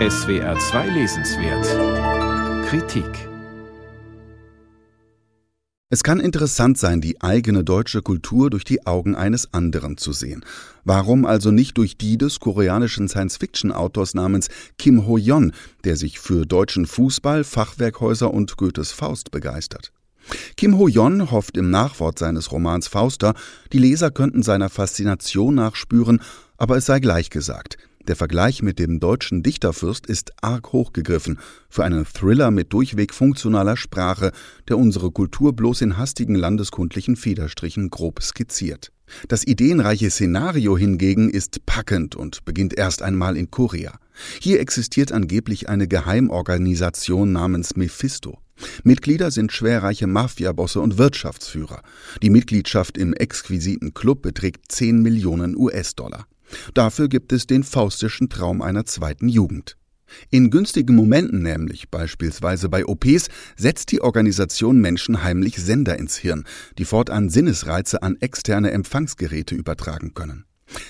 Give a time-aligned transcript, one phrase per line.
[0.00, 3.06] SWR 2 Lesenswert Kritik
[5.88, 10.44] Es kann interessant sein, die eigene deutsche Kultur durch die Augen eines anderen zu sehen.
[10.82, 14.48] Warum also nicht durch die des koreanischen Science-Fiction-Autors namens
[14.78, 15.52] Kim Ho-yeon,
[15.84, 19.92] der sich für deutschen Fußball, Fachwerkhäuser und Goethes Faust begeistert?
[20.56, 23.34] Kim Ho-yeon hofft im Nachwort seines Romans Fauster,
[23.72, 26.20] die Leser könnten seiner Faszination nachspüren,
[26.56, 27.78] aber es sei gleich gesagt–
[28.08, 31.38] der Vergleich mit dem deutschen Dichterfürst ist arg hochgegriffen
[31.68, 34.32] für einen Thriller mit durchweg funktionaler Sprache,
[34.68, 38.92] der unsere Kultur bloß in hastigen landeskundlichen Federstrichen grob skizziert.
[39.28, 43.98] Das ideenreiche Szenario hingegen ist packend und beginnt erst einmal in Korea.
[44.40, 48.38] Hier existiert angeblich eine Geheimorganisation namens Mephisto.
[48.84, 51.82] Mitglieder sind schwerreiche Mafiabosse und Wirtschaftsführer.
[52.22, 56.26] Die Mitgliedschaft im exquisiten Club beträgt 10 Millionen US-Dollar.
[56.74, 59.76] Dafür gibt es den faustischen Traum einer zweiten Jugend.
[60.30, 66.44] In günstigen Momenten nämlich, beispielsweise bei OPs, setzt die Organisation Menschen heimlich Sender ins Hirn,
[66.78, 70.44] die fortan Sinnesreize an externe Empfangsgeräte übertragen können.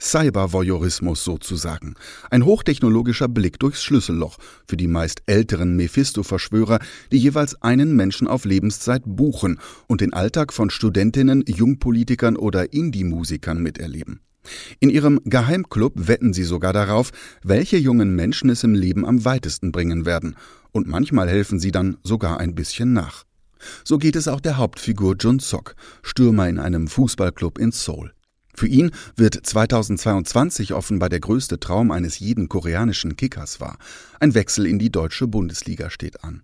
[0.00, 1.94] Cybervoyeurismus sozusagen.
[2.30, 6.78] Ein hochtechnologischer Blick durchs Schlüsselloch für die meist älteren Mephisto-Verschwörer,
[7.12, 13.60] die jeweils einen Menschen auf Lebenszeit buchen und den Alltag von Studentinnen, Jungpolitikern oder Indie-Musikern
[13.62, 14.20] miterleben.
[14.80, 17.10] In ihrem Geheimclub wetten sie sogar darauf,
[17.42, 20.36] welche jungen Menschen es im Leben am weitesten bringen werden,
[20.72, 23.24] und manchmal helfen sie dann sogar ein bisschen nach.
[23.84, 28.12] So geht es auch der Hauptfigur Jun Sok, Stürmer in einem Fußballclub in Seoul.
[28.54, 33.78] Für ihn wird 2022 offenbar der größte Traum eines jeden koreanischen Kickers wahr.
[34.18, 36.42] Ein Wechsel in die deutsche Bundesliga steht an.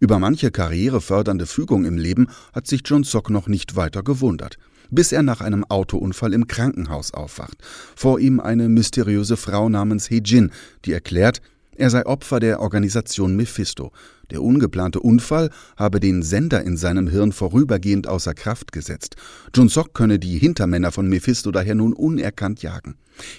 [0.00, 4.58] Über manche karrierefördernde Fügung im Leben hat sich Jun Sok noch nicht weiter gewundert
[4.92, 7.56] bis er nach einem Autounfall im Krankenhaus aufwacht.
[7.96, 10.52] Vor ihm eine mysteriöse Frau namens Hejin,
[10.84, 11.40] die erklärt,
[11.74, 13.92] er sei Opfer der Organisation Mephisto.
[14.30, 19.16] Der ungeplante Unfall habe den Sender in seinem Hirn vorübergehend außer Kraft gesetzt.
[19.54, 22.96] Jun Sok könne die Hintermänner von Mephisto daher nun unerkannt jagen.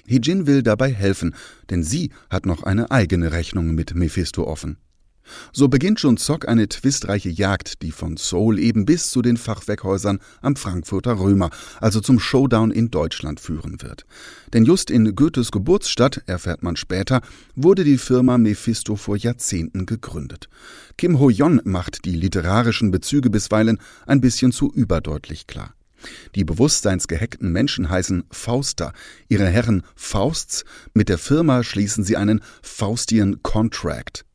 [0.07, 1.35] Hejin will dabei helfen,
[1.69, 4.77] denn sie hat noch eine eigene Rechnung mit Mephisto offen.
[5.51, 10.19] So beginnt schon Zock eine twistreiche Jagd, die von Seoul eben bis zu den Fachwerkhäusern
[10.41, 14.05] am Frankfurter Römer, also zum Showdown in Deutschland führen wird.
[14.53, 17.21] Denn just in Goethes Geburtsstadt, erfährt man später,
[17.55, 20.49] wurde die Firma Mephisto vor Jahrzehnten gegründet.
[20.97, 25.73] Kim Ho-yeon macht die literarischen Bezüge bisweilen ein bisschen zu überdeutlich klar.
[26.35, 28.93] Die bewusstseinsgehackten Menschen heißen Fauster,
[29.29, 34.25] ihre Herren Fausts, mit der Firma schließen sie einen Faustian Contract.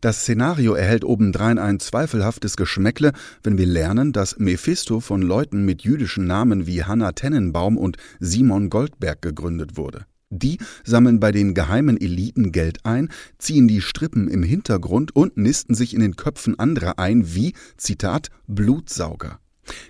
[0.00, 5.82] Das Szenario erhält obendrein ein zweifelhaftes Geschmäckle, wenn wir lernen, dass Mephisto von Leuten mit
[5.82, 10.06] jüdischen Namen wie Hannah Tennenbaum und Simon Goldberg gegründet wurde.
[10.30, 15.74] Die sammeln bei den geheimen Eliten Geld ein, ziehen die Strippen im Hintergrund und nisten
[15.74, 19.38] sich in den Köpfen anderer ein wie, Zitat, Blutsauger.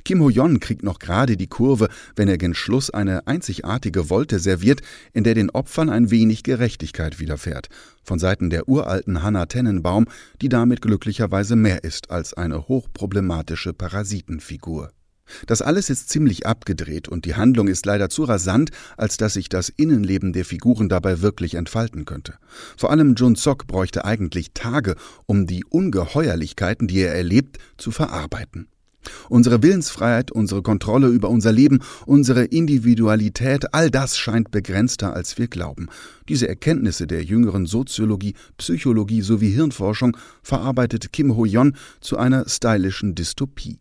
[0.07, 4.81] Kim Ho-yeon kriegt noch gerade die Kurve, wenn er gen Schluss eine einzigartige Wolte serviert,
[5.13, 7.71] in der den Opfern ein wenig Gerechtigkeit widerfährt.
[8.05, 10.05] Von Seiten der uralten Hannah Tennenbaum,
[10.41, 14.93] die damit glücklicherweise mehr ist als eine hochproblematische Parasitenfigur.
[15.49, 19.49] Das alles ist ziemlich abgedreht und die Handlung ist leider zu rasant, als dass sich
[19.49, 22.35] das Innenleben der Figuren dabei wirklich entfalten könnte.
[22.77, 24.95] Vor allem Jun Sok bräuchte eigentlich Tage,
[25.27, 28.69] um die Ungeheuerlichkeiten, die er erlebt, zu verarbeiten.
[29.29, 35.49] Unsere Willensfreiheit, unsere Kontrolle über unser Leben, unsere Individualität, all das scheint begrenzter, als wir
[35.49, 35.89] glauben.
[36.29, 43.79] Diese Erkenntnisse der jüngeren Soziologie, Psychologie sowie Hirnforschung verarbeitet Kim Ho-yeon zu einer stylischen Dystopie.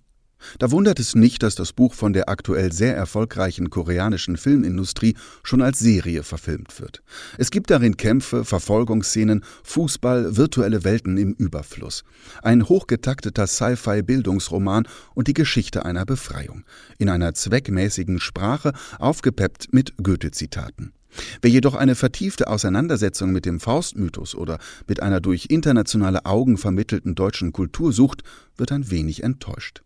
[0.59, 5.61] Da wundert es nicht, dass das Buch von der aktuell sehr erfolgreichen koreanischen Filmindustrie schon
[5.61, 7.01] als Serie verfilmt wird.
[7.37, 12.03] Es gibt darin Kämpfe, Verfolgungsszenen, Fußball, virtuelle Welten im Überfluss.
[12.41, 16.63] Ein hochgetakteter Sci-Fi-Bildungsroman und die Geschichte einer Befreiung.
[16.97, 20.93] In einer zweckmäßigen Sprache, aufgepeppt mit Goethe-Zitaten.
[21.41, 27.15] Wer jedoch eine vertiefte Auseinandersetzung mit dem Faustmythos oder mit einer durch internationale Augen vermittelten
[27.15, 28.23] deutschen Kultur sucht,
[28.57, 29.84] wird ein wenig enttäuscht.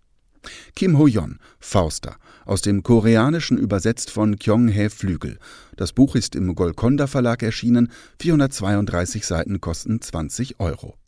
[0.76, 5.38] Kim Ho-yeon, Fauster, aus dem Koreanischen übersetzt von Kyung-hae Flügel.
[5.76, 10.98] Das Buch ist im Golconda Verlag erschienen, 432 Seiten kosten 20 Euro